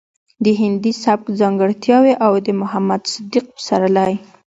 د 0.43 0.45
هندي 0.59 0.93
سبک 1.03 1.25
ځانګړټياوې 1.39 2.13
او 2.25 2.31
د 2.45 2.47
محمد 2.61 3.01
صديق 3.13 3.45
پسرلي 3.55 4.15